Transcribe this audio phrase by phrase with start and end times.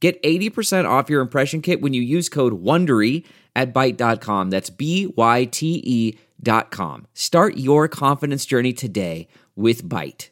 [0.00, 3.24] Get 80% off your impression kit when you use code WONDERY
[3.56, 4.50] at Byte.com.
[4.50, 7.06] That's B Y T E dot com.
[7.14, 10.30] Start your confidence journey today with Byte.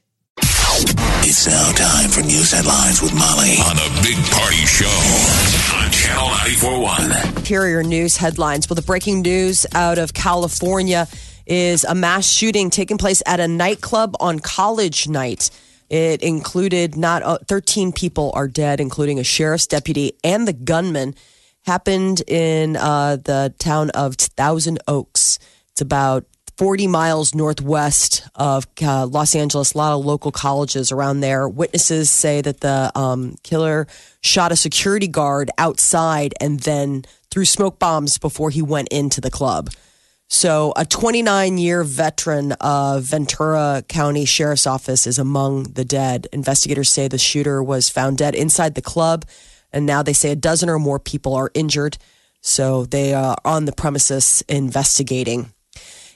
[1.28, 4.86] It's now time for news headlines with Molly on the Big Party Show
[5.74, 7.44] on Channel 941.
[7.44, 8.68] Here are news headlines.
[8.68, 11.08] Well, the breaking news out of California
[11.46, 15.50] is a mass shooting taking place at a nightclub on college night.
[15.88, 21.14] It included not uh, 13 people are dead, including a sheriff's deputy and the gunman.
[21.64, 25.40] Happened in uh, the town of Thousand Oaks.
[25.72, 26.24] It's about
[26.56, 29.74] 40 miles northwest of uh, Los Angeles.
[29.74, 31.48] A lot of local colleges around there.
[31.48, 33.86] Witnesses say that the um, killer
[34.22, 39.30] shot a security guard outside and then threw smoke bombs before he went into the
[39.30, 39.68] club.
[40.28, 46.26] So, a 29 year veteran of Ventura County Sheriff's Office is among the dead.
[46.32, 49.24] Investigators say the shooter was found dead inside the club,
[49.72, 51.96] and now they say a dozen or more people are injured.
[52.40, 55.52] So, they are on the premises investigating.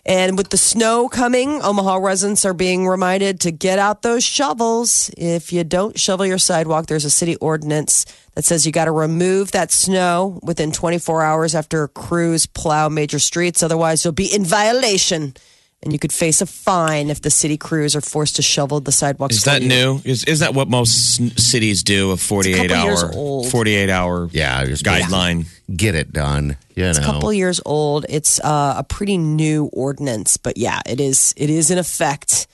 [0.06, 5.10] And with the snow coming, Omaha residents are being reminded to get out those shovels.
[5.16, 8.92] If you don't shovel your sidewalk, there's a city ordinance that says you got to
[8.92, 13.62] remove that snow within 24 hours after crews plow major streets.
[13.62, 15.34] Otherwise, you'll be in violation.
[15.82, 18.92] And you could face a fine if the city crews are forced to shovel the
[18.92, 19.36] sidewalks.
[19.36, 19.68] Is that you.
[19.68, 20.00] new?
[20.04, 22.10] Is is that what most cities do?
[22.10, 23.50] A forty-eight couple years hour, old.
[23.50, 25.46] forty-eight hour Yeah, just guideline.
[25.74, 26.58] Get it done.
[26.74, 28.04] You It's a couple years old.
[28.10, 31.32] It's uh, a pretty new ordinance, but yeah, it is.
[31.38, 32.46] It is in effect.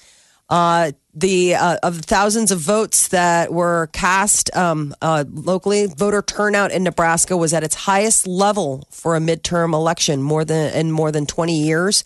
[0.49, 6.23] Uh, the uh, of the thousands of votes that were cast um, uh, locally, voter
[6.23, 10.93] turnout in Nebraska was at its highest level for a midterm election more than in
[10.93, 12.05] more than twenty years.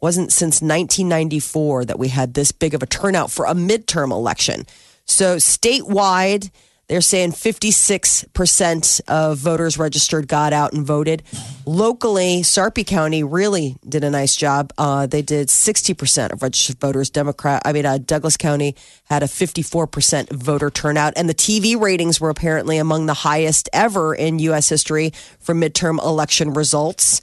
[0.00, 4.64] Wasn't since 1994 that we had this big of a turnout for a midterm election.
[5.04, 6.50] So statewide,
[6.90, 11.22] they're saying 56% of voters registered got out and voted.
[11.64, 14.72] Locally, Sarpy County really did a nice job.
[14.76, 17.08] Uh, they did 60% of registered voters.
[17.08, 18.74] Democrat, I mean, uh, Douglas County
[19.04, 21.12] had a 54% voter turnout.
[21.14, 24.68] And the TV ratings were apparently among the highest ever in U.S.
[24.68, 27.20] history for midterm election results.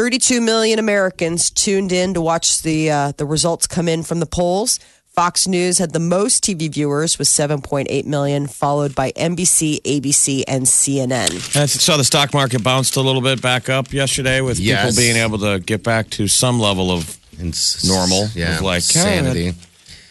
[0.00, 4.26] 32 million Americans tuned in to watch the uh, the results come in from the
[4.26, 4.78] polls.
[5.14, 10.66] Fox News had the most TV viewers with 7.8 million, followed by NBC, ABC, and
[10.66, 11.56] CNN.
[11.56, 14.82] I saw the stock market bounced a little bit back up yesterday with Yes.
[14.94, 18.28] people being able to get back to some level of And normal.
[18.34, 18.56] Yeah.
[18.56, 19.54] Of like, sanity.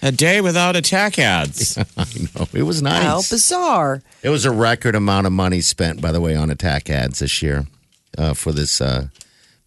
[0.02, 1.78] a day without attack ads.
[1.96, 2.48] I know.
[2.54, 3.04] It was nice.
[3.04, 4.02] How bizarre!
[4.24, 7.44] It was a record amount of money spent, by the way, on attack ads this
[7.44, 7.68] year
[8.18, 9.10] uh, for this uh,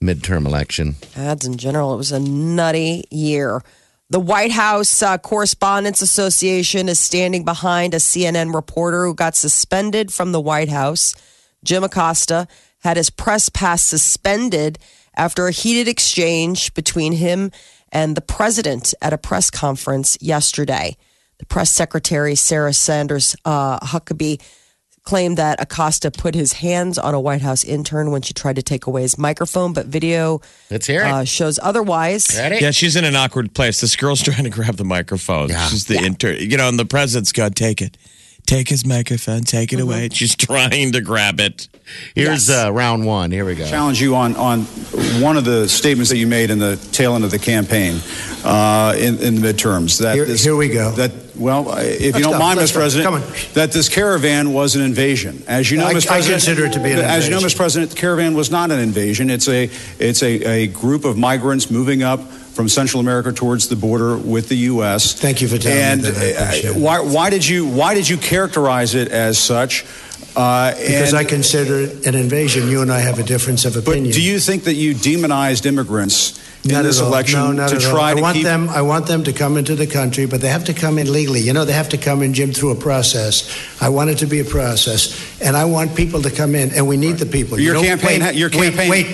[0.00, 0.96] midterm election.
[1.16, 3.62] Ads in general, it was a nutty year.
[4.10, 10.12] The White House uh, Correspondents Association is standing behind a CNN reporter who got suspended
[10.12, 11.14] from the White House.
[11.62, 12.48] Jim Acosta
[12.80, 14.78] had his press pass suspended
[15.14, 17.50] after a heated exchange between him
[17.90, 20.96] and the president at a press conference yesterday.
[21.38, 24.40] The press secretary, Sarah Sanders uh, Huckabee,
[25.08, 28.62] claimed that Acosta put his hands on a White House intern when she tried to
[28.62, 31.06] take away his microphone, but video Let's hear it.
[31.06, 32.28] uh, shows otherwise.
[32.36, 32.58] Ready?
[32.60, 33.80] Yeah, she's in an awkward place.
[33.80, 35.48] This girl's trying to grab the microphone.
[35.48, 35.66] Yeah.
[35.68, 37.96] She's the inter, you know, and the president's got to take it,
[38.48, 40.08] take his microphone, take it away.
[40.10, 41.68] She's trying to grab it.
[42.14, 43.30] Here's uh, round one.
[43.30, 43.66] Here we go.
[43.66, 44.62] challenge you on, on
[45.22, 48.00] one of the statements that you made in the tail end of the campaign
[48.44, 50.00] uh, in, in the midterms.
[50.00, 50.90] That Here- here we go.
[50.92, 52.38] That well, if you Let's don't go.
[52.40, 52.74] mind, Let's Mr.
[52.74, 52.80] go.
[52.80, 53.52] President, Come on.
[53.54, 55.44] that this caravan was an invasion.
[55.46, 56.06] As you know, I- Mr.
[56.06, 57.40] I President, consider it to be an As you know.
[57.40, 57.56] Mr.
[57.56, 59.30] President, the caravan was not an invasion.
[59.30, 62.20] It's a it's a, a group of migrants moving up.
[62.58, 65.14] From Central America towards the border with the U.S.
[65.14, 66.42] Thank you for telling me and, that.
[66.42, 66.76] I uh, it.
[66.76, 69.86] why, why did you why did you characterize it as such?
[70.34, 72.68] Uh, Because and- I consider it an invasion.
[72.68, 74.06] You and I have a difference of opinion.
[74.06, 77.78] but do you think that you demonized immigrants in Not this election no, not to
[77.78, 78.68] try I to want keep them.
[78.70, 81.38] I want them to come into the country, but they have to come in legally.
[81.38, 83.48] You know, they have to come in, Jim, through a process.
[83.80, 86.88] I want it to be a process, and I want people to come in, and
[86.88, 87.60] we need the people.
[87.60, 89.06] Your don't- campaign Wait, your wait, campaign- Wait,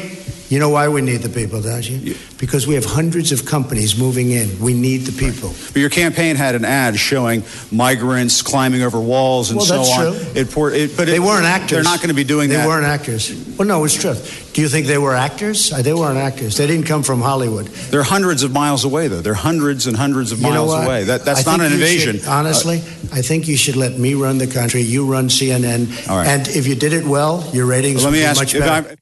[0.51, 2.15] You know why we need the people, don't you?
[2.39, 4.61] Because we have hundreds of companies moving in.
[4.61, 5.55] We need the people.
[5.73, 7.43] But your campaign had an ad showing
[7.73, 10.13] migrants climbing over walls and Well, so that's on.
[10.13, 10.41] true.
[10.43, 11.71] It, pour- it, but They it- weren't actors.
[11.71, 12.63] They're not going to be doing they that.
[12.63, 13.33] They weren't actors.
[13.59, 14.15] Well, no, it's true.
[14.53, 15.73] Do you think they were actors?
[15.73, 16.57] Uh, They weren't actors.
[16.59, 17.67] They didn't come from Hollywood.
[17.91, 19.23] They're hundreds of miles away, though.
[19.23, 21.05] They're hundreds and hundreds of You miles away.
[21.05, 22.19] That, that's I not an invasion.
[22.21, 22.77] should- honestly,
[23.13, 24.83] I think you should let me run the country.
[24.83, 25.89] You run CNN.
[26.09, 26.29] Right.
[26.29, 28.97] And if you did it well, your ratings would be ask much better.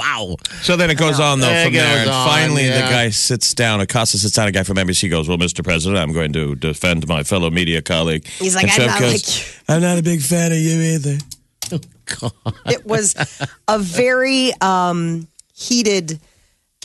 [0.00, 0.36] I'm- Wow.
[0.62, 2.90] So then it goes on though It from there, goes and on, finally the yeah.
[2.90, 3.80] guy sits down.
[3.80, 4.48] Acosta sits down.
[4.48, 5.62] A guy from NBC goes, "Well, Mr.
[5.62, 9.00] President, I'm going to defend my fellow media colleague." He's like, And "I'm Trump not
[9.00, 11.18] goes, like I'm not a big fan of you either.
[12.66, 13.14] it was
[13.68, 16.18] a very um, heated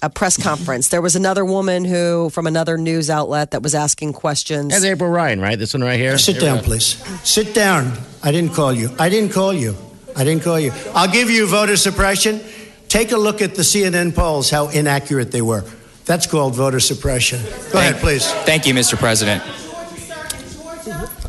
[0.04, 0.90] uh, press conference.
[0.90, 4.70] There was another woman who, from another news outlet, that was asking questions.
[4.72, 5.58] That's April Ryan, right?
[5.58, 6.18] This one right here.
[6.18, 7.04] Sit down, please.
[7.28, 7.98] Sit down.
[8.24, 8.90] I didn't call you.
[9.00, 9.76] I didn't call you.
[10.16, 10.72] I didn't call you.
[10.94, 12.40] I'll give you voter suppression.
[12.88, 15.64] Take a look at the CNN polls, how inaccurate they were.
[16.06, 17.42] That's called voter suppression.
[17.72, 18.32] Go ahead, please.
[18.46, 18.98] Thank you, Mr.
[18.98, 19.44] President.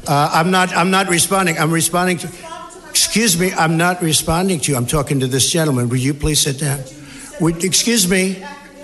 [0.08, 0.76] Uh, I'm not.
[0.76, 1.58] I'm not responding.
[1.58, 2.28] I'm responding to.
[2.90, 3.52] Excuse me.
[3.52, 4.76] I'm not responding to you.
[4.76, 5.88] I'm talking to this gentleman.
[5.88, 6.80] Would you please sit down?
[7.40, 8.42] Would, excuse me.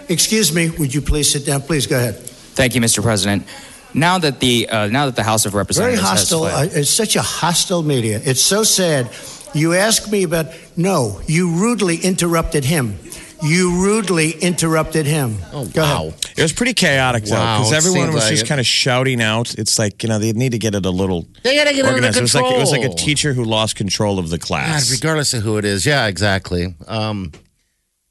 [0.08, 0.70] Excuse me.
[0.70, 1.62] Would you please sit down?
[1.62, 2.16] Please go ahead.
[2.16, 3.02] Thank you, Mr.
[3.02, 3.46] President.
[3.94, 6.44] Now that the uh, now that the House of Representatives Very hostile.
[6.44, 8.20] Uh, it's such a hostile media.
[8.24, 9.10] It's so sad.
[9.54, 10.46] You ask me about.
[10.76, 12.98] No, you rudely interrupted him.
[13.42, 15.36] You rudely interrupted him.
[15.52, 16.06] Oh, Go wow.
[16.06, 16.24] ahead.
[16.36, 18.48] It was pretty chaotic though, Wow, because it everyone seems was like just it.
[18.48, 19.54] kind of shouting out.
[19.58, 21.84] It's like you know they need to get it a little They gotta get it
[21.86, 22.18] under organized.
[22.18, 23.04] It was like it was like a control.
[23.06, 24.90] teacher who lost control of the God, class.
[24.92, 25.84] regardless of who it is.
[25.84, 26.74] Yeah, exactly.
[26.86, 27.32] Um,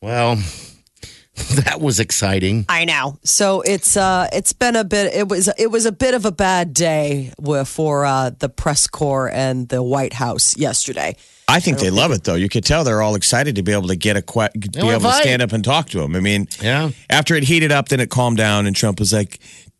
[0.01, 0.35] well,
[1.63, 2.65] that was exciting.
[2.67, 3.17] I know.
[3.23, 6.31] So it's uh it's been a bit it was it was a bit of a
[6.33, 11.15] bad day wi- for uh the press corps and the White House yesterday.
[11.47, 12.35] I think they love it though.
[12.35, 15.01] You could tell they're all excited to be able to get a que- be able
[15.01, 16.15] to stand up and talk to him.
[16.15, 16.91] I mean, Yeah.
[17.09, 19.39] After it heated up, then it calmed down, and Trump was like,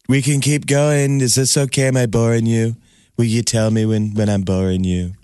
[0.09, 1.21] "We can keep going.
[1.21, 1.87] Is this okay?
[1.87, 2.75] Am I boring you?
[3.17, 5.13] Will you tell me when when I'm boring you?"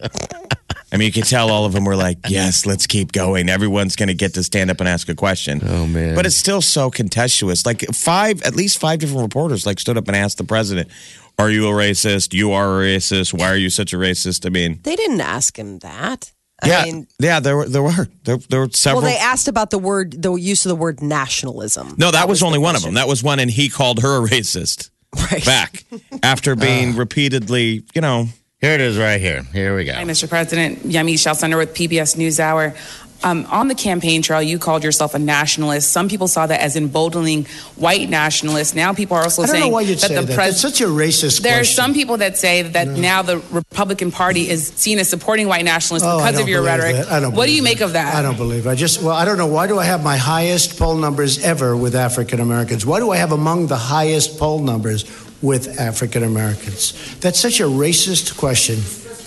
[0.90, 3.50] I mean, you could tell all of them were like, "Yes, let's keep going.
[3.50, 6.16] Everyone's going to get to stand up and ask a question." Oh, man.
[6.16, 7.66] But it's still so contentious.
[7.66, 10.88] Like five, at least five different reporters like stood up and asked the president,
[11.40, 12.34] "Are you a racist?
[12.34, 13.34] You are a racist.
[13.34, 16.32] Why are you such a racist?" I mean, They didn't ask him that.
[16.64, 19.04] I yeah, mean, yeah, there were there were there, there were several.
[19.04, 21.94] well, they asked about the word, the use of the word nationalism.
[21.98, 22.96] no, that, was, the only one of them.
[22.96, 25.46] That was one, and he called her a racist Right.
[25.46, 25.84] back
[26.24, 28.28] after being repeatedly, you know.
[28.60, 29.44] Here it is right here.
[29.54, 29.94] Here we go.
[29.94, 30.28] Hi, Mr.
[30.28, 30.80] President.
[30.80, 32.76] Yamiche Alcindor with PBS NewsHour.
[33.24, 35.92] Um, on the campaign trail, you called yourself a nationalist.
[35.92, 38.76] Some people saw that as emboldening white nationalists.
[38.76, 40.36] Now people are also I don't saying know why you'd that say the that.
[40.36, 41.44] pres- That's such a racist question.
[41.44, 45.48] There are some people that say that now the Republican Party is seen as supporting
[45.48, 46.96] white nationalists Oh, because of your rhetoric.
[46.96, 47.12] that.
[47.12, 48.14] I don't what do you make of that?
[48.16, 48.68] I don't believe.
[48.68, 49.48] I just well, I don't know.
[49.48, 52.86] Why do I have my highest poll numbers ever with African Americans?
[52.86, 55.06] Why do I have among the highest poll numbers
[55.42, 56.94] with African Americans?
[57.20, 58.78] That's such a racist question.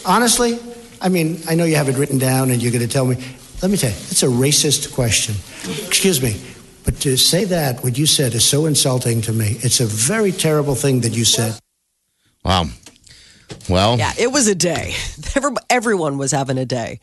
[0.07, 0.61] Honestly,
[1.01, 3.17] I mean, I know you have it written down, and you're going to tell me.
[3.63, 5.35] Let me tell you, it's a racist question.
[5.87, 6.41] Excuse me.
[6.85, 9.59] But to say that, what you said is so insulting to me.
[9.61, 11.59] It's a very terrible thing that you said.
[12.45, 12.67] Wow.
[13.69, 14.95] Well, Yeah, it was a day.
[15.71, 17.01] Everyone was having a day.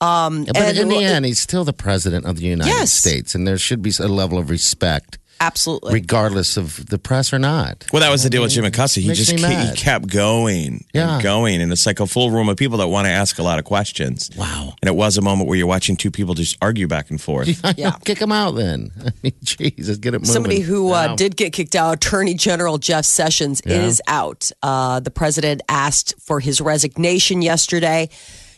[0.00, 2.90] Um, but and in the end, he's still the president of the United Yes.
[2.92, 5.92] States, and there should be a level of respect, absolutely.
[5.94, 7.86] regardless of the press or not.
[7.92, 9.00] Well, that was the deal with Jim Acosta.
[9.00, 9.76] He Makes just me ke- he mad.
[9.76, 11.14] kept going Yeah.
[11.14, 13.42] and going, and it's like a full room of people that want to ask a
[13.42, 14.30] lot of questions.
[14.36, 14.74] Wow.
[14.82, 17.48] And it was a moment where you're watching two people just argue back and forth.
[17.76, 17.92] Yeah.
[18.04, 18.90] Kick him out then.
[19.06, 20.32] I mean, Jesus, get it moving.
[20.32, 21.16] Somebody who uh, Wow.
[21.16, 24.50] did get kicked out, Attorney General Jeff Sessions, is out.
[24.62, 28.08] Uh, the president asked for his resignation yesterday.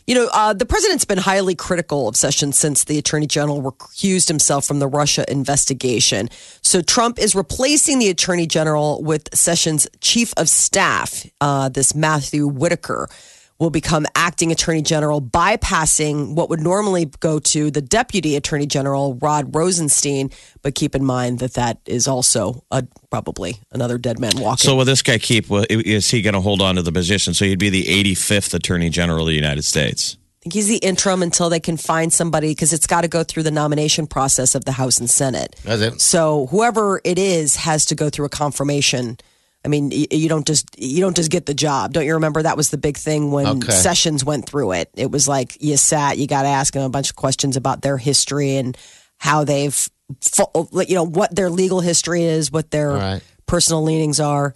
[0.05, 4.27] You know, uh, the president's been highly critical of Sessions since the attorney general recused
[4.27, 6.29] himself from the Russia investigation.
[6.61, 12.47] So Trump is replacing the attorney general with Sessions' chief of staff, uh, this Matthew
[12.47, 13.07] Whitaker
[13.63, 19.15] will become acting attorney general, bypassing what would normally go to the deputy attorney general,
[19.15, 20.31] Rod Rosenstein.
[20.61, 24.65] But keep in mind that that is also a, probably another dead man walking.
[24.67, 25.49] So will this guy keep?
[25.49, 27.33] well, Is he going to hold on to the position?
[27.33, 30.17] So he'd be the 85th Attorney General of the United States.
[30.19, 33.23] I think he's the interim until they can find somebody because it's got to go
[33.23, 35.55] through the nomination process of the House and Senate.
[35.63, 36.01] That's it.
[36.01, 39.19] So whoever it is has to go through a confirmation.
[39.65, 41.93] I mean, you don't just you don't just get the job.
[41.93, 43.71] Don't you remember that was the big thing when Okay.
[43.71, 44.89] Sessions went through it?
[44.95, 47.81] It was like you sat, you got to ask them a bunch of questions about
[47.81, 48.77] their history and
[49.17, 49.89] how they've,
[50.87, 53.21] you know, what their legal history is, what their Right.
[53.45, 54.53] personal leanings are.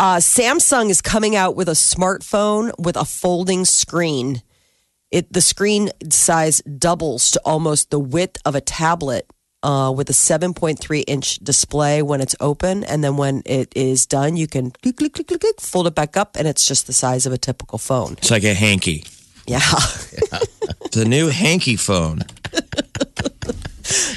[0.00, 4.42] Uh, Samsung is coming out with a smartphone with a folding screen.
[5.10, 9.26] It the screen size doubles to almost the width of a tablet
[9.66, 12.84] uh, with a 7.3 inch display when it's open.
[12.84, 15.94] And then when it is done, you can click, click, click, click, click, fold it
[15.94, 18.12] back up, and it's just the size of a typical phone.
[18.12, 19.04] It's like a hanky.
[19.46, 19.60] Yeah.
[20.92, 22.18] The new hanky phone.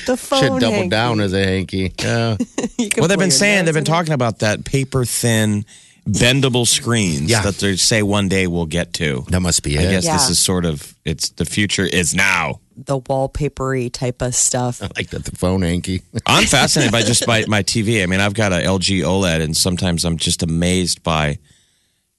[0.06, 0.40] the phone.
[0.40, 0.90] Should double hanky.
[0.90, 1.94] down as a hanky.
[2.00, 2.38] Yeah.
[2.78, 5.66] You Well, they've been saying they've been talking about that paper thin,
[6.12, 7.42] bendable screens Yeah.
[7.44, 9.26] that they say one day we'll get to.
[9.30, 9.82] that must be it.
[9.88, 10.14] I guess Yeah.
[10.18, 12.60] this is sort of it's the future is now.
[12.76, 14.82] the wallpapery type of stuff.
[14.84, 16.02] I like that the phone hanky.
[16.26, 18.02] I'm fascinated by just by my TV.
[18.02, 21.40] I mean, I've got a LG OLED, and sometimes I'm just amazed by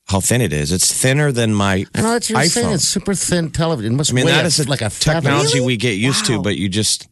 [0.06, 0.70] how thin it is.
[0.72, 2.66] It's thinner than my I know that's what you're saying.
[2.68, 2.74] iPhone.
[2.74, 3.94] It's super thin television.
[3.94, 5.20] It must I mean, weigh that a- like a feather.
[5.22, 6.36] technology we get used Wow.
[6.36, 7.08] to, but you just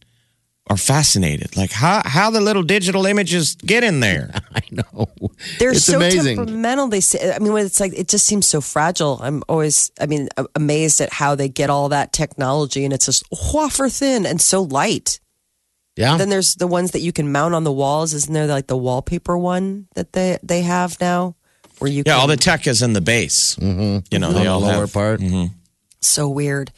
[0.71, 1.57] are fascinated.
[1.57, 4.31] Like how how the little digital images get in there.
[4.55, 5.07] I know.
[5.59, 6.37] They're it's so amazing.
[6.37, 6.89] temperamental.
[6.89, 9.19] They say, I mean, when it's like, it just seems so fragile.
[9.23, 13.25] I'm always, I mean, amazed at how they get all that technology and it's just
[13.55, 15.21] wafer thin and so light.
[15.97, 16.17] Yeah.
[16.17, 18.13] Then there's the ones that you can mount on the walls.
[18.15, 21.35] Isn't there like the wallpaper one that they, they have now?
[21.79, 23.57] Where you Yeah, can, all the tech is in the base.
[23.57, 24.07] Mm-hmm.
[24.11, 24.93] You know, On they the all lower have.
[24.93, 25.21] part.
[26.01, 26.73] so weird.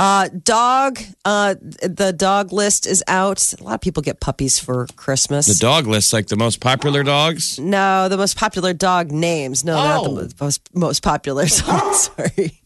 [0.00, 3.52] Uh, dog, uh, the dog list is out.
[3.60, 5.44] A lot of people get puppies for Christmas.
[5.44, 7.58] The dog list, like the most popular dogs.
[7.58, 9.62] No, the most popular dog names.
[9.62, 10.14] No, they're not Oh.
[10.22, 11.46] the most, most popular.
[11.48, 11.92] Sorry.
[11.94, 12.60] sorry.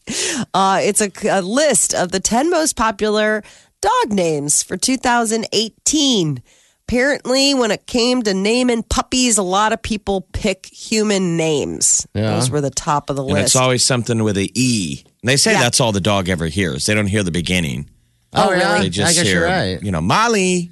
[0.53, 3.43] Uh, it's a, a list of the 10 most popular
[3.81, 6.41] dog names for 2018.
[6.87, 12.05] Apparently, when it came to naming puppies, a lot of people pick human names.
[12.13, 12.35] Yeah.
[12.35, 13.45] Those were the top of the And list.
[13.47, 15.03] it's always something with a E.
[15.23, 15.61] And they say Yeah.
[15.61, 16.85] that's all the dog ever hears.
[16.85, 17.89] They don't hear the beginning.
[18.33, 18.59] Oh, really?
[18.61, 18.77] yeah.
[18.81, 19.81] They just I guess hear, you're right.
[19.81, 20.69] you know, Molly,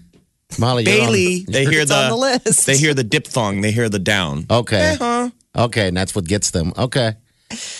[0.60, 1.46] Molly, you're on- Bailey.
[1.48, 2.67] They hear the, on the list.
[2.67, 3.62] They hear the diphthong.
[3.62, 4.46] They hear the down.
[4.51, 4.91] Okay.
[5.00, 5.29] Uh-huh.
[5.55, 6.74] Okay, and that's what gets them.
[6.77, 7.13] Okay.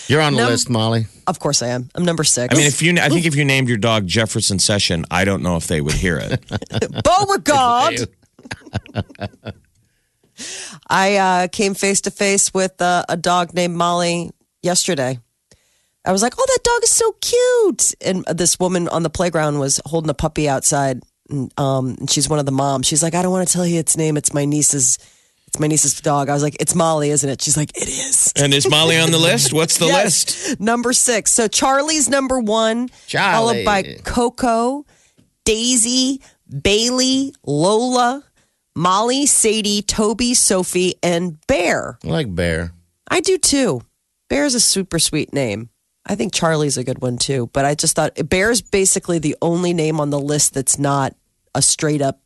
[0.08, 1.06] You're on the Num- list, Molly.
[1.28, 1.90] of course, I am.
[1.94, 2.54] I'm number six.
[2.54, 5.44] I mean, if you, I think if you named your dog Jefferson Session, I don't
[5.44, 6.44] know if they would hear it.
[7.04, 8.08] Beauregard.
[10.89, 14.31] I uh, came face to face with uh, a dog named Molly
[14.62, 15.19] yesterday.
[16.05, 19.59] I was like, "Oh, that dog is so cute!" And this woman on the playground
[19.59, 22.88] was holding a puppy outside, and, um, and she's one of the moms.
[22.88, 24.17] She's like, "I don't want to tell you its name.
[24.17, 24.97] It's my niece's.
[25.47, 28.33] It's my niece's dog." I was like, "It's Molly, isn't it?" She's like, "It is."
[28.35, 29.53] and is Molly on the list?
[29.53, 30.25] What's the Yes.
[30.47, 30.59] list?
[30.59, 31.31] Number six.
[31.31, 33.33] So Charlie's number one, Charlie.
[33.38, 34.85] followed by Coco,
[35.45, 36.21] Daisy,
[36.62, 38.25] Bailey, Lola,
[38.75, 42.00] Molly, Sadie, Toby, Sophie, and Bear.
[42.03, 42.74] I like Bear.
[43.08, 43.82] I do too.
[44.30, 45.70] Bear is a super sweet name.
[46.06, 47.50] I think Charlie's a good one too.
[47.53, 51.15] But I just thought Bear's basically the only name on the list that's not
[51.56, 52.20] a straight up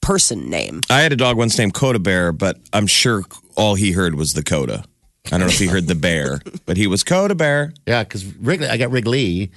[0.00, 0.82] person name.
[0.90, 3.24] I had a dog once named Coda Bear, but I'm sure
[3.56, 4.84] all he heard was the Coda.
[5.26, 7.74] I don't know if he heard the bear, but he was Coda Bear.
[7.86, 9.50] Yeah, because Wrigley, I got Wrigley.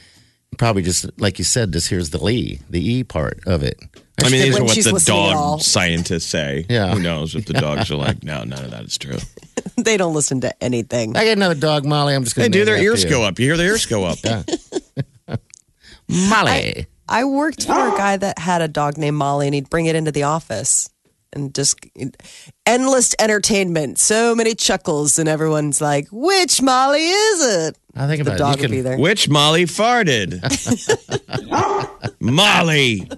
[0.57, 3.79] Probably just like you said, just here's the Lee, the E part of it.
[4.23, 5.57] I mean, these are what the listening at all.
[5.57, 6.65] dog scientists say.
[6.69, 6.93] Yeah.
[6.93, 9.17] Who knows if the dogs are like, no, none of that is true.
[9.77, 11.15] they don't listen to anything.
[11.17, 12.13] I got another dog, Molly.
[12.13, 13.39] I'm just going to do, their ears go up.
[13.39, 14.19] You hear their ears go up.
[16.07, 16.85] Molly.
[17.09, 19.95] I worked for a guy that had a dog named Molly, and he'd bring it
[19.95, 20.89] into the office
[21.33, 21.79] and just
[22.65, 23.99] endless entertainment.
[23.99, 28.55] So many chuckles, and everyone's like, "Which Molly is it?" I think The about dog
[28.55, 28.57] it.
[28.57, 28.97] You would can, be there.
[28.97, 30.39] Which Molly farted?
[32.19, 33.07] Molly.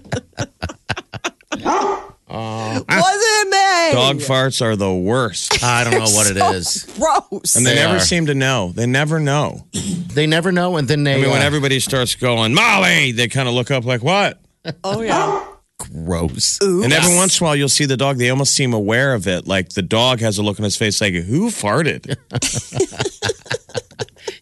[2.34, 3.92] Wasn't me.
[3.92, 5.62] Dog farts are the worst.
[5.64, 6.84] I don't know what it is.
[6.98, 7.54] Gross.
[7.54, 8.00] And they, They never are.
[8.00, 8.72] seem to know.
[8.74, 9.66] They never know.
[9.72, 11.14] They never know, and then they.
[11.14, 14.40] I mean, when uh, everybody starts going, Molly, they kind of look up like, what?
[14.82, 15.44] oh yeah.
[15.78, 16.58] Gross.
[16.60, 18.18] And every once in a while, you'll see the dog.
[18.18, 19.46] They almost seem aware of it.
[19.46, 22.16] Like the dog has a look on his face, like, who farted?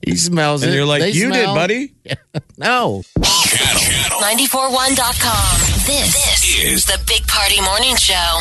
[0.05, 0.77] He smells And it.
[0.77, 1.95] you're like, They you did, smell- buddy.
[2.59, 3.03] No.
[3.23, 5.59] Channel 941.com.
[5.87, 8.41] This, This is the Big Party Morning Show.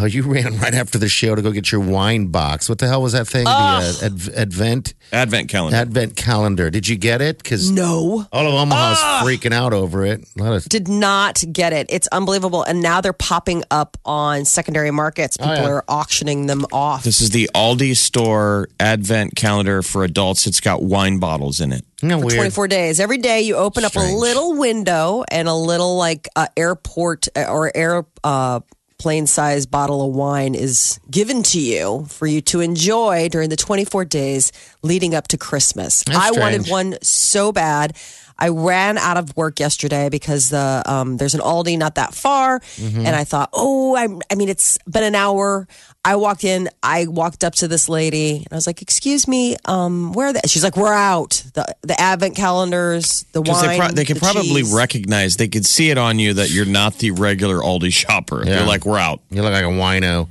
[0.00, 2.68] Oh, you ran right after the show to go get your wine box.
[2.68, 3.44] What the hell was that thing?
[3.44, 5.76] The uh, adv- Advent Advent calendar.
[5.76, 6.70] Advent calendar.
[6.70, 7.38] Did you get it?
[7.38, 8.26] Because No.
[8.32, 10.24] all of Omaha's freaking out over it.
[10.38, 11.86] A lot of Did not get it.
[11.90, 12.62] It's unbelievable.
[12.62, 15.36] And now they're popping up on secondary markets.
[15.36, 15.66] People yeah.
[15.68, 17.02] are auctioning them off.
[17.02, 20.46] this is the Aldi store Advent calendar for adults.
[20.46, 21.84] It's got wine bottles in it.
[21.98, 22.36] Isn't that for weird?
[22.38, 23.00] 24 days.
[23.00, 27.46] Every day you open up a little window and a little like uh, airport uh,
[27.48, 28.60] or air uh,
[28.98, 33.56] plane size bottle of wine is given to you for you to enjoy during the
[33.56, 34.50] 24 days
[34.82, 36.02] leading up to Christmas.
[36.04, 37.96] That's I wanted one so bad.
[38.40, 42.60] I ran out of work yesterday because the um, there's an Aldi not that far,
[42.60, 43.04] Mm-hmm.
[43.06, 45.66] and I thought, oh, I, I mean, it's been an hour.
[46.08, 46.70] I walked in.
[46.82, 50.32] I walked up to this lady, and I was like, "Excuse me, um, where are
[50.32, 51.42] they?" She's like, "We're out.
[51.52, 55.48] The the advent calendars, the wine, they, pro- they can the probably cheese." recognize, they
[55.48, 58.38] could see it on you that you're not the regular Aldi shopper.
[58.38, 58.56] Yeah.
[58.56, 59.20] They're like, we're out.
[59.30, 60.28] You look like a wino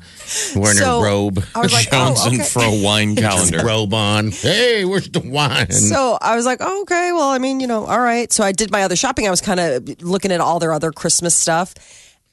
[0.56, 1.44] wearing So, your robe.
[1.54, 2.50] I was like, Jones oh, and okay.
[2.50, 3.64] Fro wine calendar.
[3.64, 4.32] robe on.
[4.32, 5.72] Hey, where's the wine?
[5.72, 8.34] So I was like, oh, okay, well, I mean, you know, all right.
[8.34, 9.28] So I did my other shopping.
[9.28, 11.76] I was kind of looking at all their other Christmas stuff.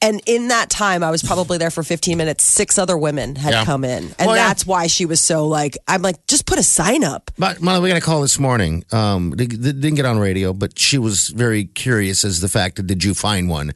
[0.04, 2.44] And in that time, I was probably there for 15 minutes.
[2.44, 3.64] Six other women had Yeah.
[3.64, 4.14] come in.
[4.18, 4.49] And Well, yeah.
[4.49, 7.30] that's why she was so like, I'm like, just put a sign up.
[7.38, 8.84] But Molly, we got a call this morning.
[8.92, 12.76] Um, they, they didn't get on radio, but she was very curious as the fact
[12.76, 13.73] that did you find one?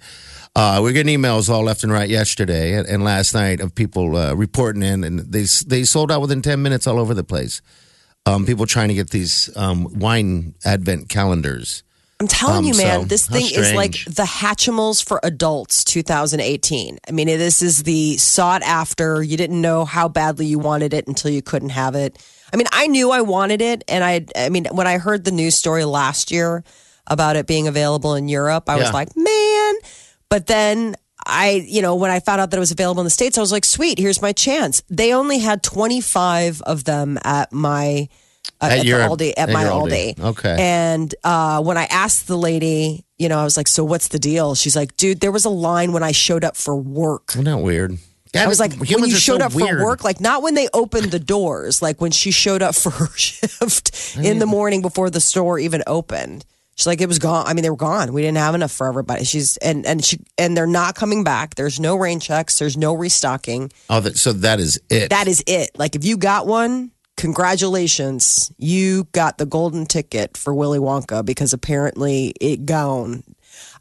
[0.54, 4.14] Uh, we're getting emails all left and right yesterday and, and last night of people
[4.16, 7.62] uh, reporting in, and they they sold out within ten minutes all over the place.
[8.26, 11.84] Um, people trying to get these um, wine advent calendars.
[12.20, 16.98] I'm telling Um, you, man, so, this thing is like the Hatchimals for adults 2018.
[17.06, 19.22] I mean, this is the sought after.
[19.22, 22.18] You didn't know how badly you wanted it until you couldn't have it.
[22.52, 23.84] I mean, I knew I wanted it.
[23.86, 26.64] And I, I mean, when I heard the news story last year
[27.06, 29.74] about it being available in Europe, I was like, man.
[30.28, 33.10] But then I, you know, when I found out that it was available in the
[33.10, 34.82] States, I was like, sweet, here's my chance.
[34.90, 38.08] They only had 25 of them at my,
[38.60, 40.14] At at, your- the Aldi, at, at my Aldi.
[40.16, 40.24] Aldi.
[40.24, 40.56] Okay.
[40.58, 44.18] And uh, when I asked the lady, you know, I was like, so what's the
[44.18, 44.54] deal?
[44.54, 47.30] She's like, dude, there was a line when I showed up for work.
[47.30, 47.98] Isn't that weird?
[48.36, 49.78] I was like, when you showed so up weird.
[49.78, 52.90] for work, like not when they opened the doors, like when she showed up for
[53.00, 56.44] her shift in the morning before the store even opened.
[56.76, 57.44] She's like, it was gone.
[57.46, 58.12] I mean, they were gone.
[58.12, 59.24] We didn't have enough for everybody.
[59.24, 61.56] She's and and she and they're not coming back.
[61.56, 62.58] There's no rain checks.
[62.60, 63.72] There's no restocking.
[63.90, 65.10] Oh, that, so that is it.
[65.10, 65.76] That is it.
[65.76, 68.50] Like if you got one, congratulations.
[68.58, 73.22] You got the golden ticket for Willy Wonka because apparently it gone.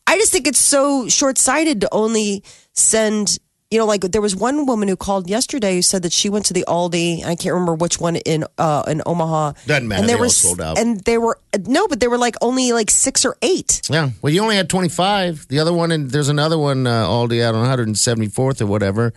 [0.06, 3.38] I just think it's so short sighted to only send.
[3.70, 6.46] You know, like there was one woman who called yesterday who said that she went
[6.46, 7.26] to the Aldi.
[7.26, 9.54] I can't remember which one in uh, in Omaha.
[9.66, 10.80] Doesn't matter, And there they all were sold out.
[10.80, 13.82] and they were no, but they were like only like six or eight.
[13.90, 14.12] Yeah.
[14.22, 15.50] Well, you only had 25.
[15.50, 19.14] The other one, and there's another one, uh, Aldi out on 174th or whatever.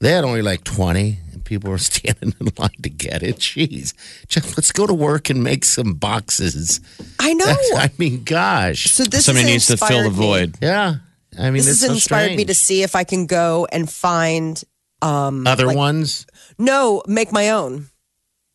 [0.00, 1.18] They had only like 20.
[1.32, 3.36] And people were standing in line to get it.
[3.36, 3.94] Jeez.
[4.28, 6.80] Just, let's go to work and make some boxes.
[7.18, 7.44] I know.
[7.76, 8.84] I mean, gosh.
[8.90, 10.16] so this Somebody needs to fill the me.
[10.16, 10.56] void.
[10.60, 10.96] Yeah.
[11.38, 13.88] I mean, This it's has so inspired me to see if I can go and
[13.90, 14.62] find
[15.02, 16.26] um, Other ones?
[16.58, 17.86] No, make my own.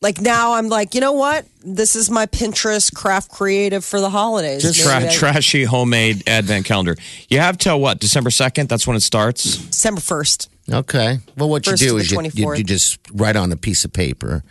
[0.02, 1.46] Like now, I'm like, you know what?
[1.64, 4.62] This is my Pinterest craft creative for the holidays.
[4.62, 6.96] Just tra- I- trashy homemade advent calendar.
[7.30, 8.00] You have till what?
[8.00, 8.68] December 2nd?
[8.68, 9.58] That's when it starts.
[9.58, 10.50] December first.
[10.72, 11.20] Okay.
[11.38, 14.44] Well, what you do is you, you, you just write on a piece of paper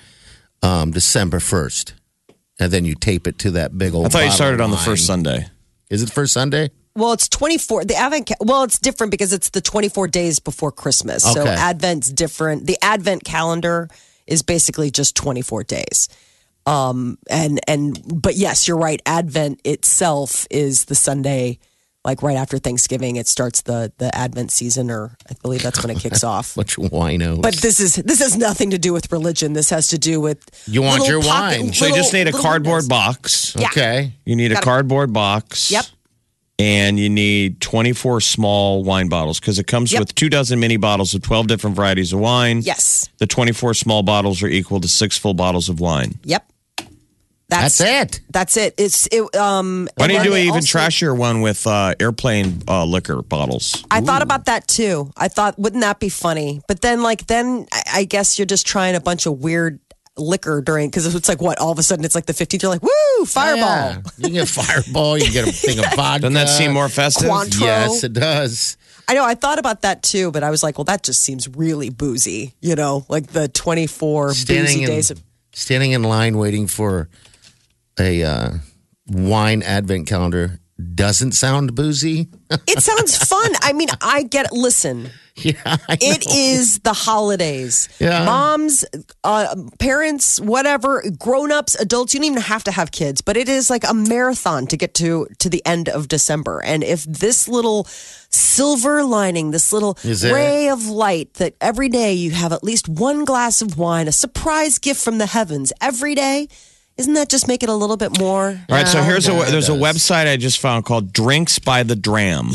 [0.62, 1.92] um, December 1st.
[2.60, 4.76] And then you tape it to that big old I thought you started on the
[4.76, 4.84] wine.
[4.84, 5.46] first Sunday.
[5.90, 6.70] Is it first Sunday?
[6.94, 7.84] Well, it's 24.
[7.86, 8.28] The Advent.
[8.28, 11.24] ca- Well, it's different because it's the 24 days before Christmas.
[11.24, 12.66] So Advent's different.
[12.68, 13.88] The Advent calendar
[14.28, 16.08] is basically just 24 days.
[16.66, 19.02] Um and and but yes, you're right.
[19.04, 21.58] Advent itself is the Sunday
[22.04, 23.16] like right after Thanksgiving.
[23.16, 26.54] It starts the the Advent season, or I believe that's when it kicks off.
[26.54, 27.42] Bunch of winos.
[27.42, 29.52] But this is this has nothing to do with religion.
[29.54, 31.72] This has to do with You want your pocket- wine.
[31.72, 32.88] So you just need a cardboard windows.
[32.88, 33.56] box.
[33.58, 33.66] Yeah.
[33.68, 34.12] Okay.
[34.24, 35.70] You need a Gotta- cardboard box.
[35.70, 35.86] Yep.
[36.56, 39.98] And you need 24 small wine bottles because it comes Yep.
[40.00, 42.60] with two dozen mini bottles of 12 different varieties of wine.
[42.62, 43.08] Yes.
[43.18, 46.20] The 24 small bottles are equal to six full bottles of wine.
[46.22, 46.46] Yep.
[47.60, 48.20] That's it.
[48.30, 48.74] That's it.
[48.78, 49.34] It's it.
[49.36, 49.88] Um.
[49.96, 52.84] Why and don't you do they an even also- trashier one with uh, airplane uh,
[52.84, 53.84] liquor bottles?
[53.90, 55.10] I thought about that too.
[55.16, 56.60] I thought, wouldn't that be funny?
[56.68, 59.80] But then, like, then I, I guess you're just trying a bunch of weird
[60.16, 62.62] liquor during because it's like what all of a sudden it's like the 15th.
[62.62, 63.60] You're like, woo, fireball.
[63.62, 63.96] Yeah.
[64.18, 65.18] You can get fireball.
[65.18, 66.22] You can get a thing of vodka.
[66.22, 67.28] Doesn't that seem more festive?
[67.28, 67.60] Cointreau.
[67.60, 68.76] Yes, it does.
[69.08, 69.24] I know.
[69.24, 72.54] I thought about that too, but I was like, well, that just seems really boozy.
[72.60, 75.10] You know, like the 24 Standing boozy in, days.
[75.10, 77.08] Of, standing in line waiting for
[77.98, 78.50] a uh,
[79.06, 80.60] wine advent calendar
[80.94, 82.28] doesn't sound boozy.
[82.66, 83.52] it sounds fun.
[83.62, 84.52] I mean, I get.
[84.52, 87.88] Listen, yeah, It is the holidays.
[87.98, 88.24] Yeah.
[88.24, 88.84] Moms,
[89.24, 93.68] uh, parents, whatever, grown-ups, adults, you don't even have to have kids, but it is
[93.68, 96.62] like a marathon to get to to the end of December.
[96.62, 97.84] And if this little
[98.30, 103.24] silver lining, this little ray of light that every day you have at least one
[103.24, 106.46] glass of wine, a surprise gift from the heavens every day,
[106.96, 108.48] isn't that just make it a little bit more?
[108.68, 111.82] All right, so here's yeah, a there's a website I just found called Drinks by
[111.82, 112.50] the Dram.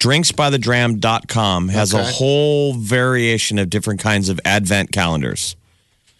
[0.00, 2.12] Drinksbythedram.com has a Okay.
[2.12, 5.56] whole variation of different kinds of advent calendars.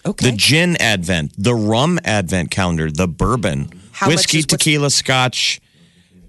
[0.06, 0.30] Okay.
[0.30, 4.90] The gin advent, the rum advent calendar, the bourbon, How much whiskey, is what's- tequila,
[4.90, 5.60] scotch,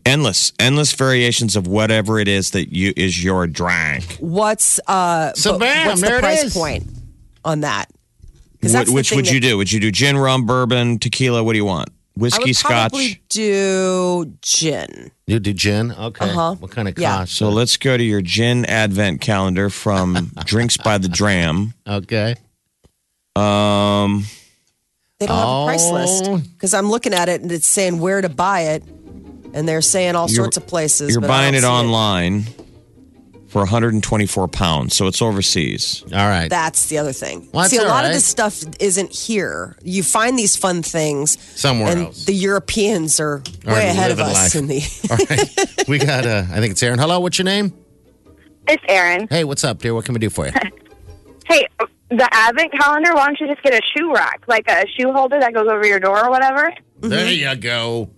[0.08, 4.17] Endless, endless variations of whatever it is that you is your drink.
[4.19, 6.53] What's uh So but bam, what's there the it price is.
[6.53, 6.84] point
[7.43, 7.89] on that?
[8.65, 9.58] 'Cause Wh- that's which would you do?
[9.58, 11.43] Would you do gin, rum, bourbon, tequila?
[11.43, 11.89] What do you want?
[11.89, 12.69] I Whiskey, would scotch.
[12.91, 15.12] probably do gin.
[15.28, 15.91] You do gin?
[15.91, 16.30] Okay.
[16.30, 16.56] Uh-huh.
[16.60, 17.17] What kind of Yeah.
[17.17, 17.36] cost?
[17.36, 21.73] So let's go to your gin advent calendar from Drinks by the Dram.
[21.86, 22.36] Okay.
[23.36, 24.25] Um,
[25.19, 26.38] They don't have a price list Oh.
[26.38, 28.84] because I'm looking at it and it's saying where to buy it,
[29.54, 31.12] and they're saying all You're- sorts of places.
[31.12, 32.47] you're but buying don't it online
[33.55, 36.03] for 124 pounds, so it's overseas.
[36.11, 36.49] All right.
[36.49, 37.47] That's the other thing.
[37.53, 39.77] Well, that's See, a all lot of this stuff isn't here.
[39.81, 42.25] You find these fun things Somewhere and else.
[42.25, 44.55] the Europeans are Are way ahead of us life.
[44.55, 44.81] in the.
[45.09, 45.87] All right.
[45.87, 46.99] We got, uh, I think it's Aaron.
[46.99, 47.71] Hello, what's your name?
[48.67, 49.29] It's Aaron.
[49.29, 49.93] Hey, what's up, dear?
[49.93, 50.51] What can we do for you?
[51.47, 51.65] Hey,
[52.09, 55.39] the advent calendar, why don't you just get a shoe rack, like a shoe holder
[55.39, 58.09] that goes over your door or whatever, There you go.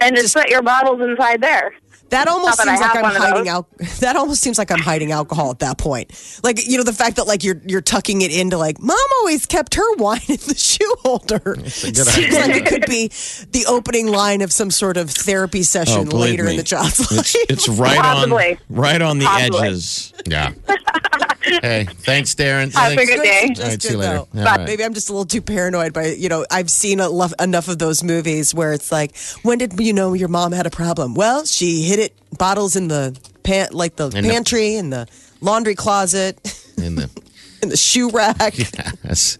[0.00, 1.72] and just, put your bottles inside there.
[2.10, 3.48] That almost Not that seems like I'm hiding those.
[3.48, 3.70] out.
[4.00, 6.12] That almost seems like I'm hiding alcohol at that point.
[6.42, 9.46] Like you know, the fact that like you're you're tucking it into like mom always
[9.46, 11.36] kept her wine in the shoe holder.
[11.36, 12.40] a good Seems idea.
[12.40, 13.08] like it could be
[13.52, 16.50] the opening line of some sort of therapy session Oh, later me.
[16.52, 17.34] in the child's life.
[17.34, 18.52] It's, it's right Possibly.
[18.52, 19.66] on, right on the Possibly.
[19.68, 20.12] edges.
[20.26, 20.52] Yeah.
[21.42, 22.72] hey, thanks, Darren.
[22.74, 23.10] Have a Thanks.
[23.14, 23.48] good day.
[23.48, 24.26] Just All right, see you later.
[24.32, 24.64] though.
[24.64, 27.68] Maybe I'm just a little too paranoid by you know I've seen a lo- enough
[27.68, 31.14] of those movies where it's like when did you know your mom had a problem?
[31.14, 35.06] Well, she hid it bottles in the pan like the In the- pantry in the
[35.40, 36.38] laundry closet
[36.76, 37.10] In the,
[37.62, 38.56] in the shoe rack.
[38.58, 39.38] yes.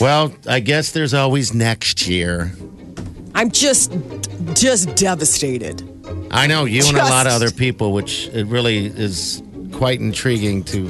[0.00, 2.52] Well, I guess there's always next year.
[3.34, 3.92] I'm just
[4.54, 5.82] just devastated.
[6.30, 10.62] I know you and a lot of other people, which it really is quite intriguing
[10.64, 10.88] to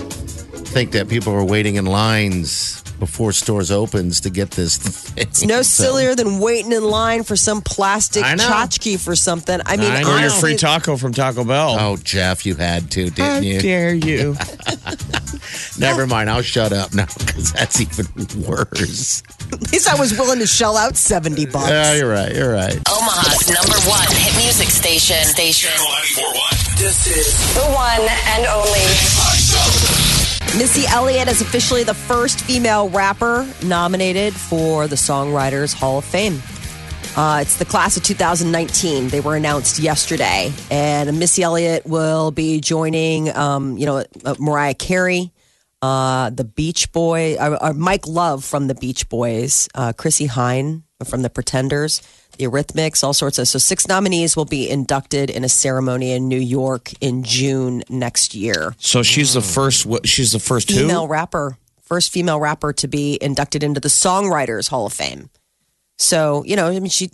[0.79, 5.25] think that people are waiting in lines before stores opens to get this thing.
[5.27, 9.61] It's no So- sillier than waiting in line for some plastic I tchotchke for something.
[9.67, 10.13] I mean, I know.
[10.17, 11.77] Or your free taco from Taco Bell.
[11.81, 13.61] Oh, Jeff, you had to, didn't you?
[13.61, 14.37] dare you?
[15.81, 16.31] Never mind.
[16.31, 18.07] I'll shut up now because that's even
[18.47, 19.25] worse.
[19.53, 21.71] at least I was willing to shell out seventy bucks.
[21.71, 22.35] Yeah, you're right.
[22.35, 22.77] You're right.
[22.89, 25.25] Omaha's number one hit music station.
[25.25, 25.71] Station.
[25.71, 26.79] Channel 941.
[26.79, 29.38] This is The one and only.
[30.57, 36.41] Missy Elliott is officially the first female rapper nominated for the Songwriters Hall of Fame.
[37.17, 39.09] Uh, it's the class of 2019.
[39.09, 44.75] They were announced yesterday, and Missy Elliott will be joining, um, you know, uh, Mariah
[44.75, 45.31] Carey,
[45.83, 50.83] uh, the Beach Boy, uh, uh, Mike Love from the Beach Boys, uh, Chrissie Hynde
[51.07, 52.03] from the Pretenders,
[52.37, 53.47] the Eurythmics, all sorts of.
[53.47, 58.35] So six nominees will be inducted in a ceremony in New York in June next
[58.35, 59.87] year So she's the first.
[59.87, 60.79] what- She's the first who?
[60.81, 65.31] female rapper, first female rapper to be inducted into the Songwriters Hall of Fame.
[66.01, 67.11] So you know, I mean, she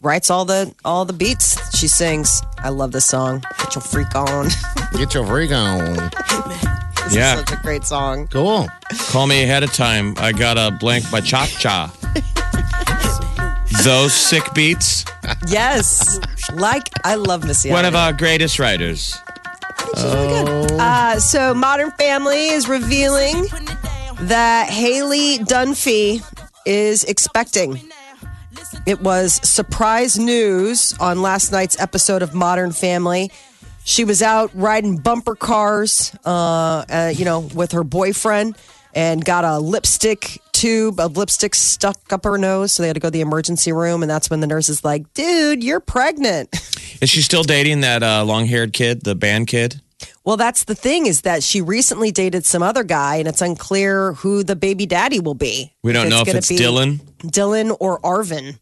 [0.00, 1.58] writes all the all the beats.
[1.78, 2.40] She sings.
[2.58, 3.42] I love this song.
[3.58, 4.48] Get your freak on.
[4.94, 6.10] Get your freak on.
[7.14, 7.36] Yeah.
[7.36, 8.26] such a great song.
[8.28, 8.68] Cool.
[9.08, 10.14] Call me ahead of time.
[10.18, 11.92] I got a blank by Cha Cha.
[13.84, 15.04] Those sick beats.
[15.48, 16.20] Yes,
[16.52, 17.70] like I love Missy.
[17.70, 19.16] One of our greatest writers.
[19.96, 23.46] Uh, so Modern Family is revealing
[24.20, 26.22] that Haley Dunphy
[26.64, 27.80] is expecting.
[28.86, 33.30] It was surprise news on last night's episode of Modern Family.
[33.84, 38.56] She was out riding bumper cars, uh, uh, you know, with her boyfriend,
[38.94, 42.72] and got a lipstick tube of lipstick stuck up her nose.
[42.72, 44.84] So they had to go to the emergency room, and that's when the nurse is
[44.84, 46.50] like, "Dude, you're pregnant."
[47.00, 49.80] Is she still dating that uh, long haired kid, the band kid?
[50.24, 54.12] Well, that's the thing is that she recently dated some other guy, and it's unclear
[54.12, 55.72] who the baby daddy will be.
[55.82, 57.00] We don't know if gonna it's Dylan.
[57.22, 58.58] Dylan or Arvin.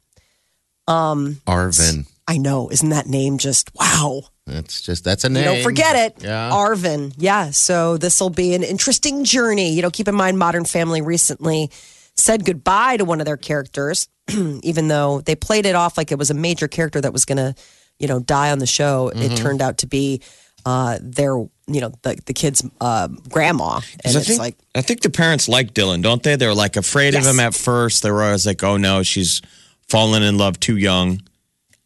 [0.88, 2.06] Um, Arvin.
[2.26, 4.22] I know, isn't that name just wow?
[4.50, 5.44] That's just that's a You name.
[5.44, 6.22] don't forget it.
[6.22, 6.50] Yeah.
[6.50, 7.14] Arvin.
[7.16, 7.50] Yeah.
[7.50, 9.72] So this will be an interesting journey.
[9.72, 11.70] You know, keep in mind Modern Family recently
[12.16, 14.08] said goodbye to one of their characters,
[14.62, 17.38] even though they played it off like it was a major character that was going
[17.38, 17.54] to,
[17.98, 19.10] you know, die on the show.
[19.14, 19.22] Mm-hmm.
[19.32, 20.20] It turned out to be
[20.66, 23.76] uh, their, you know, the, the kid's uh, grandma.
[23.76, 26.36] And 'Cause I it's think, like, I think the parents like Dylan, don't they?
[26.36, 27.24] They're like afraid Yes.
[27.26, 28.02] of him at first.
[28.02, 29.40] They were always like, "Oh no, she's
[29.88, 31.22] fallen in love too young."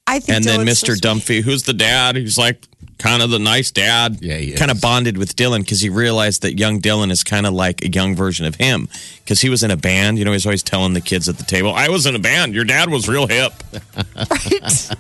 [0.07, 0.91] I think And then Dylan's so Mr.
[0.91, 1.03] sweet.
[1.03, 2.67] Dunphy, who's the dad, who's like
[2.99, 6.43] kind of the nice dad, Yeah, he kind of bonded with Dylan because he realized
[6.43, 8.89] that young Dylan is kind of like a young version of him
[9.19, 10.19] because he was in a band.
[10.19, 12.55] You know, he's always telling the kids at the table, "I was in a band.
[12.55, 13.53] Your dad was real hip."
[14.31, 14.91] right.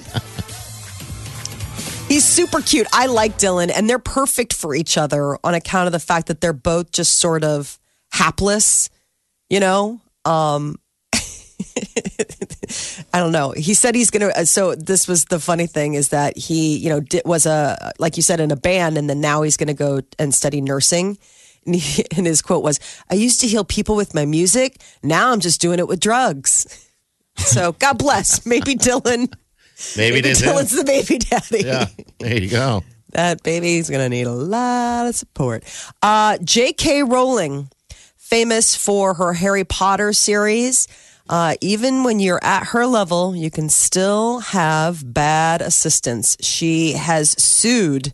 [2.08, 2.86] He's super cute.
[2.92, 6.40] I like Dylan, and they're perfect for each other on account of the fact that
[6.40, 7.78] they're both just sort of
[8.12, 8.90] hapless,
[9.48, 10.00] you know?
[10.24, 10.78] Um,
[13.12, 13.50] I don't know.
[13.50, 14.46] He said he's going to.
[14.46, 18.16] So this was the funny thing is that he, you know, did, was a like
[18.16, 21.18] you said in a band, and then now he's going to go and study nursing.
[21.66, 24.80] And, he, and his quote was, "I used to heal people with my music.
[25.02, 26.88] Now I'm just doing it with drugs."
[27.36, 28.46] So God bless.
[28.46, 29.32] Maybe Dylan.
[29.96, 30.54] Maybe it is him.
[30.54, 31.64] Dylan's the baby daddy.
[31.64, 31.86] Yeah,
[32.18, 32.84] there you go.
[33.10, 35.62] That baby's going to need a lot of support.
[36.02, 37.04] Uh, J.K.
[37.04, 37.68] Rowling,
[38.16, 40.88] famous for her Harry Potter series.
[41.28, 46.36] Uh, even when you're at her level, you can still have bad assistants.
[46.40, 48.12] She has sued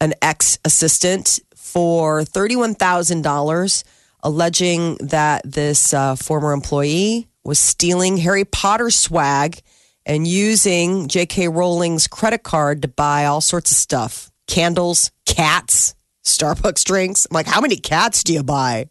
[0.00, 3.84] an ex assistant for $31,000,
[4.22, 9.60] alleging that this uh, former employee was stealing Harry Potter swag
[10.04, 11.48] and using J.K.
[11.48, 17.26] Rowling's credit card to buy all sorts of stuff candles, cats, Starbucks drinks.
[17.28, 18.88] I'm like, how many cats do you buy?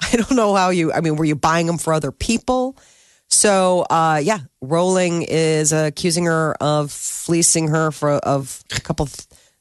[0.12, 2.76] I don't know how you, I mean, were you buying them for other people?
[3.28, 9.08] So, uh, yeah, Rowling is accusing her of fleecing her for of a couple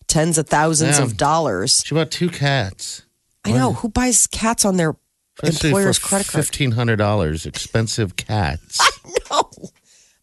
[0.08, 1.84] tens of thousands of dollars.
[1.86, 3.04] She bought two cats.
[3.43, 4.95] I know who buys cats on their
[5.43, 6.45] Especially employer's for credit card.
[6.45, 7.45] fifteen hundred dollars.
[7.45, 8.80] Expensive cats.
[9.06, 9.52] I know.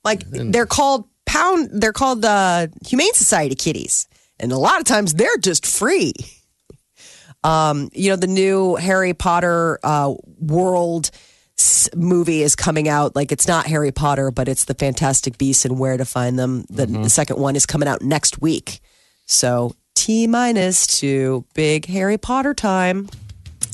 [0.05, 1.71] like they're called pound.
[1.73, 4.09] They're called uh, Humane Society kitties,
[4.41, 6.13] and a lot of times they're just free.
[7.45, 11.11] Um, you know, the new Harry Potter uh, world
[11.95, 13.15] movie is coming out.
[13.15, 16.65] Like it's not Harry Potter, but it's the Fantastic Beasts and Where to Find Them.
[16.71, 18.81] The, the second one is coming out next week.
[19.27, 23.09] So T minus to big Harry Potter time.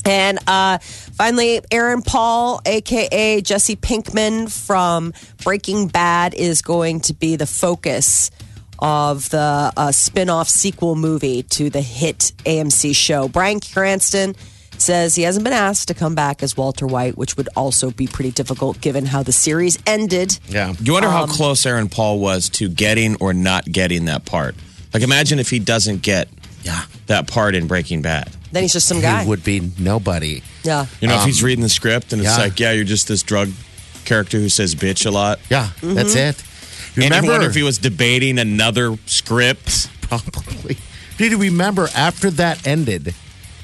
[0.03, 7.35] And uh, finally, Aaron Paul, aka Jesse Pinkman from Breaking Bad, is going to be
[7.35, 8.31] the focus
[8.81, 13.27] of the uh, spin off sequel movie to the hit AMC show.
[13.27, 14.35] Bryan Cranston
[14.77, 18.07] says he hasn't been asked to come back as Walter White, which would also be
[18.07, 20.39] pretty difficult given how the series ended.
[20.49, 20.73] Yeah.
[20.81, 24.55] You wonder Um, how close Aaron Paul was to getting or not getting that part.
[24.93, 26.29] Like, imagine if he doesn't get
[26.63, 26.81] Yeah.
[27.07, 28.29] that part in Breaking Bad.
[28.51, 29.23] Then he's just some guy.
[29.23, 30.41] He would be nobody.
[30.63, 30.87] yeah.
[30.99, 32.43] You know, if he's reading the script and it's Um, yeah.
[32.45, 33.51] like, yeah, you're just this drug
[34.05, 35.39] character who says bitch a lot.
[35.49, 36.17] Yeah, that's Mm-hmm.
[36.91, 36.97] It.
[36.97, 39.89] And you Remember wonder if he was debating another script.
[40.01, 40.77] probably.
[41.17, 43.13] Did you remember after that ended?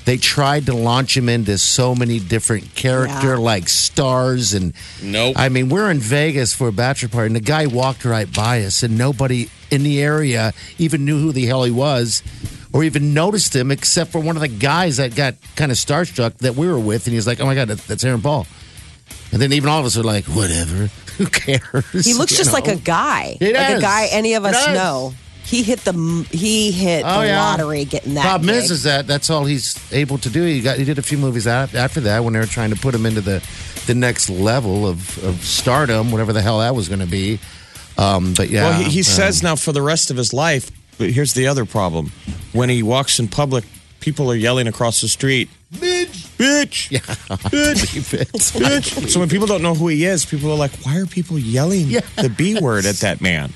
[0.06, 3.38] They tried to launch him into so many different character Yeah.
[3.40, 5.36] like stars and Nope.
[5.38, 8.62] I mean, we're in Vegas for a bachelor party, and the guy walked right by
[8.64, 12.24] us, and nobody in the area even knew who the hell he was,
[12.72, 16.38] or even noticed him, except for one of the guys that got kind of starstruck
[16.38, 18.48] that we were with, and he was like, "Oh my god, that's Aaron Paul."
[19.34, 22.54] And then even all of us are like, "Whatever, who cares?" He looks You just
[22.54, 25.14] like a guy, He like a guy any of us know.
[25.44, 25.94] He hit the
[26.30, 27.42] he hit Oh, the yeah.
[27.42, 28.24] lottery getting that.
[28.24, 28.72] Problem is, gig.
[28.72, 30.44] is that that's all he's able to do.
[30.44, 32.94] He got he did a few movies after that when they were trying to put
[32.94, 33.42] him into the
[33.86, 37.40] the next level of of stardom, whatever the hell that was going to be.
[37.98, 40.70] Um, but yeah, well, he, he um, says now for the rest of his life,
[40.98, 42.12] but here's the other problem.
[42.52, 43.64] When he walks in public,
[44.02, 48.28] people are yelling across the street, bitch, bitch, Yeah, bitch, believe it.
[48.30, 49.10] bitch.
[49.10, 51.88] So when people don't know who he is, people are like, why are people yelling
[51.88, 52.00] Yeah.
[52.16, 53.52] the B word at that man?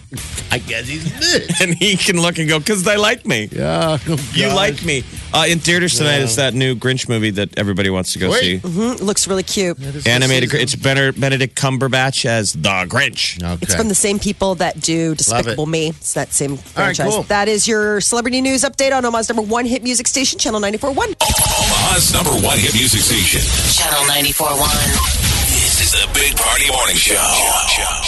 [0.52, 1.62] I guess he's bitch.
[1.62, 3.48] And he can look and go, because they like me.
[3.52, 5.04] Yeah, oh, You like me.
[5.34, 6.24] Uh, in theaters tonight Yeah.
[6.26, 8.42] is that new Grinch movie that everybody wants to go Wait.
[8.42, 8.58] see.
[8.68, 9.78] Mhm, looks really cute.
[10.06, 10.50] Animated.
[10.52, 10.64] season.
[10.64, 10.76] It's
[11.18, 13.42] Benedict Cumberbatch as the Grinch.
[13.42, 13.58] Okay.
[13.62, 15.66] It's from the same people that do Despicable.
[15.66, 15.88] Me.
[15.90, 17.08] It's that same All right, franchise.
[17.14, 17.24] cool.
[17.24, 21.16] That is your celebrity news update on Omaha's number one hit music station, Channel 94.1.
[22.02, 23.42] Omaha's number one hit music station.
[23.70, 24.58] Channel 94.1.
[25.54, 28.02] This is the Big Party Morning Show.